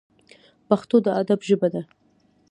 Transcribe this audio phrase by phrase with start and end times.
[0.67, 1.81] پښتو د ادب ژبه ده